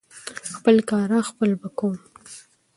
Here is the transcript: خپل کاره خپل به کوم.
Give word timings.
خپل 0.55 0.75
کاره 0.89 1.19
خپل 1.29 1.49
به 1.61 1.67
کوم. 1.77 1.95